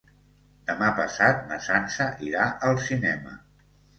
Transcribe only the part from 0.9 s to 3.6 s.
passat na Sança irà al cinema.